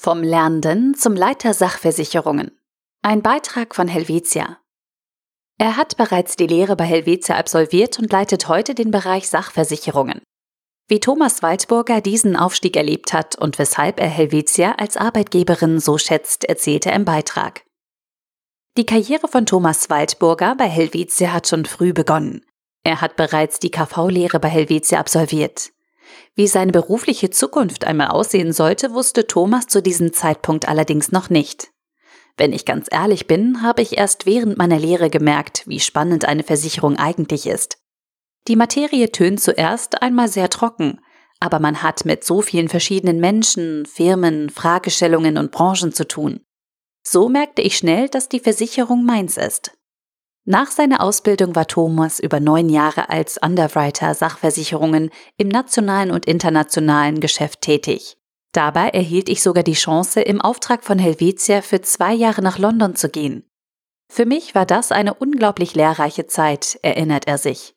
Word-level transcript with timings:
Vom 0.00 0.22
Lernenden 0.22 0.94
zum 0.94 1.16
Leiter 1.16 1.54
Sachversicherungen. 1.54 2.56
Ein 3.02 3.20
Beitrag 3.20 3.74
von 3.74 3.88
Helvetia. 3.88 4.58
Er 5.58 5.76
hat 5.76 5.96
bereits 5.96 6.36
die 6.36 6.46
Lehre 6.46 6.76
bei 6.76 6.84
Helvetia 6.84 7.36
absolviert 7.36 7.98
und 7.98 8.12
leitet 8.12 8.46
heute 8.46 8.76
den 8.76 8.92
Bereich 8.92 9.28
Sachversicherungen. 9.28 10.22
Wie 10.86 11.00
Thomas 11.00 11.42
Waldburger 11.42 12.00
diesen 12.00 12.36
Aufstieg 12.36 12.76
erlebt 12.76 13.12
hat 13.12 13.34
und 13.34 13.58
weshalb 13.58 13.98
er 13.98 14.06
Helvetia 14.06 14.76
als 14.78 14.96
Arbeitgeberin 14.96 15.80
so 15.80 15.98
schätzt, 15.98 16.44
erzählt 16.44 16.86
er 16.86 16.92
im 16.92 17.04
Beitrag. 17.04 17.64
Die 18.76 18.86
Karriere 18.86 19.26
von 19.26 19.46
Thomas 19.46 19.90
Waldburger 19.90 20.54
bei 20.54 20.68
Helvetia 20.68 21.32
hat 21.32 21.48
schon 21.48 21.64
früh 21.64 21.92
begonnen. 21.92 22.46
Er 22.84 23.00
hat 23.00 23.16
bereits 23.16 23.58
die 23.58 23.72
KV-Lehre 23.72 24.38
bei 24.38 24.48
Helvetia 24.48 25.00
absolviert. 25.00 25.72
Wie 26.34 26.46
seine 26.46 26.72
berufliche 26.72 27.30
Zukunft 27.30 27.84
einmal 27.84 28.08
aussehen 28.08 28.52
sollte, 28.52 28.92
wusste 28.92 29.26
Thomas 29.26 29.66
zu 29.66 29.82
diesem 29.82 30.12
Zeitpunkt 30.12 30.68
allerdings 30.68 31.12
noch 31.12 31.30
nicht. 31.30 31.68
Wenn 32.36 32.52
ich 32.52 32.64
ganz 32.64 32.86
ehrlich 32.90 33.26
bin, 33.26 33.62
habe 33.62 33.82
ich 33.82 33.98
erst 33.98 34.24
während 34.24 34.56
meiner 34.56 34.78
Lehre 34.78 35.10
gemerkt, 35.10 35.64
wie 35.66 35.80
spannend 35.80 36.24
eine 36.24 36.44
Versicherung 36.44 36.96
eigentlich 36.96 37.46
ist. 37.46 37.78
Die 38.46 38.56
Materie 38.56 39.10
tönt 39.10 39.40
zuerst 39.40 40.02
einmal 40.02 40.28
sehr 40.28 40.48
trocken, 40.48 41.00
aber 41.40 41.58
man 41.58 41.82
hat 41.82 42.04
mit 42.04 42.24
so 42.24 42.40
vielen 42.40 42.68
verschiedenen 42.68 43.20
Menschen, 43.20 43.86
Firmen, 43.86 44.50
Fragestellungen 44.50 45.36
und 45.36 45.50
Branchen 45.50 45.92
zu 45.92 46.06
tun. 46.06 46.40
So 47.02 47.28
merkte 47.28 47.62
ich 47.62 47.76
schnell, 47.76 48.08
dass 48.08 48.28
die 48.28 48.40
Versicherung 48.40 49.04
meins 49.04 49.36
ist. 49.36 49.77
Nach 50.50 50.70
seiner 50.70 51.02
Ausbildung 51.02 51.54
war 51.54 51.66
Thomas 51.66 52.18
über 52.18 52.40
neun 52.40 52.70
Jahre 52.70 53.10
als 53.10 53.36
Underwriter 53.36 54.14
Sachversicherungen 54.14 55.10
im 55.36 55.48
nationalen 55.48 56.10
und 56.10 56.24
internationalen 56.24 57.20
Geschäft 57.20 57.60
tätig. 57.60 58.16
Dabei 58.52 58.88
erhielt 58.88 59.28
ich 59.28 59.42
sogar 59.42 59.62
die 59.62 59.74
Chance, 59.74 60.22
im 60.22 60.40
Auftrag 60.40 60.84
von 60.84 60.98
Helvetia 60.98 61.60
für 61.60 61.82
zwei 61.82 62.14
Jahre 62.14 62.40
nach 62.40 62.56
London 62.56 62.96
zu 62.96 63.10
gehen. 63.10 63.44
Für 64.10 64.24
mich 64.24 64.54
war 64.54 64.64
das 64.64 64.90
eine 64.90 65.12
unglaublich 65.12 65.74
lehrreiche 65.74 66.26
Zeit, 66.28 66.78
erinnert 66.80 67.28
er 67.28 67.36
sich. 67.36 67.74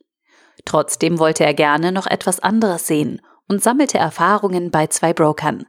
Trotzdem 0.64 1.20
wollte 1.20 1.44
er 1.44 1.54
gerne 1.54 1.92
noch 1.92 2.08
etwas 2.08 2.40
anderes 2.40 2.88
sehen 2.88 3.22
und 3.50 3.62
sammelte 3.62 3.98
Erfahrungen 3.98 4.72
bei 4.72 4.88
zwei 4.88 5.12
Brokern. 5.12 5.66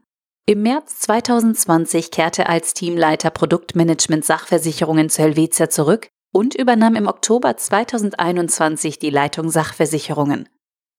Im 0.47 0.63
März 0.63 1.01
2020 1.01 2.13
kehrte 2.13 2.43
er 2.43 2.51
als 2.51 2.75
Teamleiter 2.75 3.31
Produktmanagement 3.31 4.25
Sachversicherungen 4.25 5.11
zu 5.11 5.21
Helvetia 5.23 5.69
zurück 5.69 6.13
und 6.33 6.55
übernahm 6.55 6.97
im 6.97 7.07
Oktober 7.07 7.57
2021 7.57 8.99
die 8.99 9.11
Leitung 9.11 9.51
Sachversicherungen. 9.51 10.49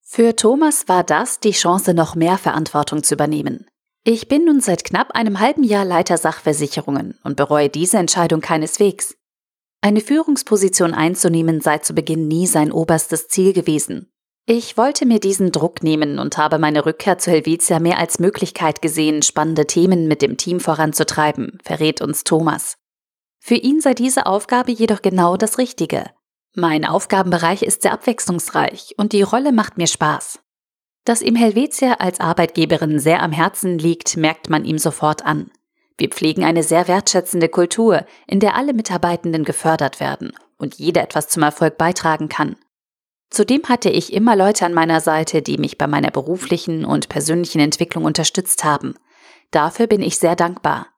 Für 0.01 0.35
Thomas 0.35 0.87
war 0.87 1.03
das 1.03 1.39
die 1.39 1.51
Chance, 1.51 1.93
noch 1.93 2.15
mehr 2.15 2.37
Verantwortung 2.37 3.03
zu 3.03 3.15
übernehmen. 3.15 3.67
Ich 4.05 4.27
bin 4.27 4.45
nun 4.45 4.59
seit 4.59 4.83
knapp 4.83 5.11
einem 5.11 5.39
halben 5.39 5.63
Jahr 5.63 5.85
Leiter 5.85 6.17
Sachversicherungen 6.17 7.17
und 7.23 7.35
bereue 7.35 7.69
diese 7.69 7.97
Entscheidung 7.97 8.41
keineswegs. 8.41 9.15
Eine 9.81 10.01
Führungsposition 10.01 10.93
einzunehmen 10.93 11.61
sei 11.61 11.79
zu 11.79 11.93
Beginn 11.93 12.27
nie 12.27 12.47
sein 12.47 12.71
oberstes 12.71 13.27
Ziel 13.27 13.53
gewesen. 13.53 14.09
Ich 14.45 14.77
wollte 14.77 15.05
mir 15.05 15.21
diesen 15.21 15.53
Druck 15.53 15.83
nehmen 15.83 16.19
und 16.19 16.37
habe 16.37 16.59
meine 16.59 16.85
Rückkehr 16.85 17.17
zu 17.17 17.31
Helvetia 17.31 17.79
mehr 17.79 17.97
als 17.97 18.19
Möglichkeit 18.19 18.81
gesehen, 18.81 19.21
spannende 19.21 19.67
Themen 19.67 20.07
mit 20.09 20.21
dem 20.21 20.35
Team 20.35 20.59
voranzutreiben, 20.59 21.59
verrät 21.63 22.01
uns 22.01 22.25
Thomas. 22.25 22.75
Für 23.45 23.55
ihn 23.55 23.81
sei 23.81 23.93
diese 23.93 24.25
Aufgabe 24.25 24.71
jedoch 24.71 25.01
genau 25.01 25.35
das 25.35 25.57
Richtige. 25.57 26.05
Mein 26.55 26.85
Aufgabenbereich 26.85 27.61
ist 27.61 27.81
sehr 27.81 27.91
abwechslungsreich 27.91 28.93
und 28.95 29.11
die 29.11 29.21
Rolle 29.21 29.51
macht 29.51 29.77
mir 29.77 29.87
Spaß. 29.87 30.39
Dass 31.03 31.21
ihm 31.21 31.35
Helvetia 31.35 31.95
als 31.95 32.21
Arbeitgeberin 32.21 32.99
sehr 32.99 33.21
am 33.21 33.33
Herzen 33.33 33.77
liegt, 33.77 34.15
merkt 34.15 34.49
man 34.49 34.63
ihm 34.63 34.77
sofort 34.77 35.25
an. 35.25 35.51
Wir 35.97 36.07
pflegen 36.07 36.45
eine 36.45 36.63
sehr 36.63 36.87
wertschätzende 36.87 37.49
Kultur, 37.49 38.05
in 38.27 38.39
der 38.39 38.55
alle 38.55 38.73
Mitarbeitenden 38.73 39.43
gefördert 39.43 39.99
werden 39.99 40.31
und 40.57 40.75
jeder 40.75 41.01
etwas 41.01 41.27
zum 41.27 41.43
Erfolg 41.43 41.77
beitragen 41.77 42.29
kann. 42.29 42.55
Zudem 43.29 43.63
hatte 43.67 43.89
ich 43.89 44.13
immer 44.13 44.37
Leute 44.37 44.65
an 44.65 44.73
meiner 44.73 45.01
Seite, 45.01 45.41
die 45.41 45.57
mich 45.57 45.77
bei 45.77 45.87
meiner 45.87 46.11
beruflichen 46.11 46.85
und 46.85 47.09
persönlichen 47.09 47.59
Entwicklung 47.59 48.05
unterstützt 48.05 48.63
haben. 48.63 48.93
Dafür 49.51 49.87
bin 49.87 50.01
ich 50.01 50.17
sehr 50.17 50.37
dankbar. 50.37 50.92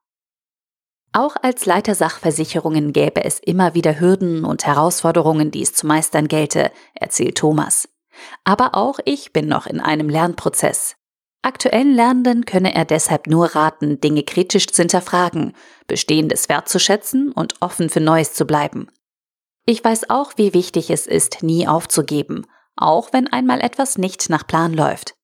Auch 1.16 1.34
als 1.40 1.64
Leiter 1.64 1.94
Sachversicherungen 1.94 2.92
gäbe 2.92 3.24
es 3.24 3.38
immer 3.38 3.72
wieder 3.72 3.98
Hürden 3.98 4.44
und 4.44 4.66
Herausforderungen, 4.66 5.50
die 5.50 5.62
es 5.62 5.72
zu 5.72 5.86
meistern 5.86 6.28
gelte, 6.28 6.70
erzählt 6.92 7.38
Thomas. 7.38 7.88
Aber 8.44 8.74
auch 8.74 8.98
ich 9.06 9.32
bin 9.32 9.48
noch 9.48 9.66
in 9.66 9.80
einem 9.80 10.10
Lernprozess. 10.10 10.96
Aktuellen 11.40 11.94
Lernenden 11.94 12.44
könne 12.44 12.74
er 12.74 12.84
deshalb 12.84 13.28
nur 13.28 13.46
raten, 13.54 13.98
Dinge 13.98 14.24
kritisch 14.24 14.66
zu 14.66 14.82
hinterfragen, 14.82 15.54
Bestehendes 15.86 16.50
wertzuschätzen 16.50 17.32
und 17.32 17.54
offen 17.60 17.88
für 17.88 18.00
Neues 18.00 18.34
zu 18.34 18.44
bleiben. 18.44 18.88
Ich 19.64 19.82
weiß 19.82 20.10
auch, 20.10 20.34
wie 20.36 20.52
wichtig 20.52 20.90
es 20.90 21.06
ist, 21.06 21.42
nie 21.42 21.66
aufzugeben, 21.66 22.46
auch 22.76 23.14
wenn 23.14 23.26
einmal 23.26 23.62
etwas 23.62 23.96
nicht 23.96 24.28
nach 24.28 24.46
Plan 24.46 24.74
läuft. 24.74 25.14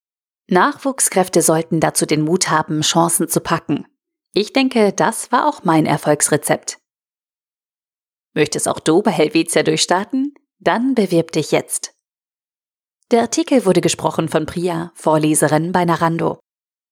Nachwuchskräfte 0.48 1.42
sollten 1.42 1.80
dazu 1.80 2.06
den 2.06 2.22
Mut 2.22 2.48
haben, 2.48 2.80
Chancen 2.80 3.28
zu 3.28 3.40
packen, 3.40 3.86
ich 4.34 4.52
denke, 4.52 4.92
das 4.92 5.32
war 5.32 5.48
auch 5.48 5.64
mein 5.64 5.86
Erfolgsrezept. 5.86 6.78
Möchtest 8.34 8.68
auch 8.68 8.80
du 8.80 9.02
bei 9.02 9.10
Helvetia 9.10 9.62
durchstarten? 9.62 10.34
Dann 10.58 10.94
bewirb 10.94 11.32
dich 11.32 11.50
jetzt. 11.50 11.94
Der 13.10 13.20
Artikel 13.20 13.66
wurde 13.66 13.82
gesprochen 13.82 14.28
von 14.28 14.46
Priya, 14.46 14.90
Vorleserin 14.94 15.72
bei 15.72 15.84
Narando. 15.84 16.38